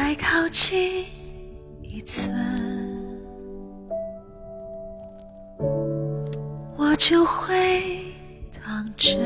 [0.00, 1.04] 再靠近
[1.82, 2.32] 一寸，
[6.76, 7.82] 我就会
[8.64, 9.18] 当真。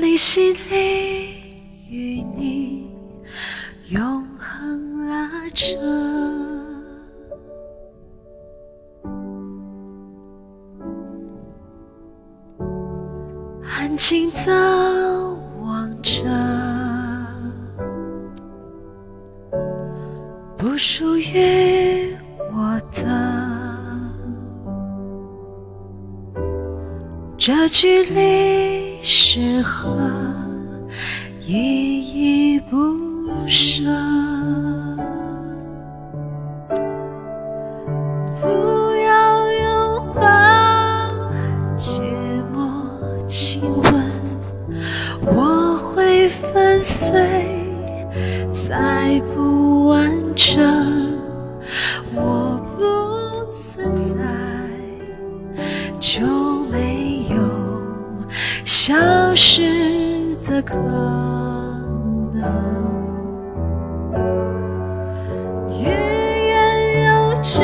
[0.00, 1.34] 离心里
[1.90, 2.94] 与你
[3.88, 5.76] 永恒拉扯，
[13.64, 15.21] 安静的
[16.02, 16.22] 着
[20.56, 22.14] 不属于
[22.52, 23.02] 我的。
[27.38, 29.98] 这距离，适合
[31.40, 32.41] 依依
[46.82, 47.12] 碎，
[48.50, 50.60] 再不完整。
[52.12, 54.24] 我不存在，
[56.00, 56.26] 就
[56.72, 57.36] 没有
[58.64, 58.94] 消
[59.36, 60.74] 失的可
[62.34, 62.42] 能。
[65.70, 67.60] 欲言又止，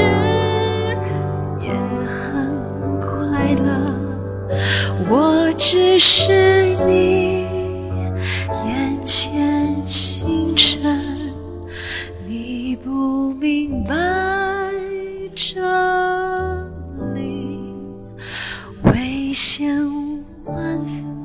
[1.60, 1.72] 也
[2.06, 3.08] 很快
[3.52, 3.66] 乐。
[5.10, 7.27] 我只是你
[19.40, 19.70] 千
[20.46, 21.17] 万分。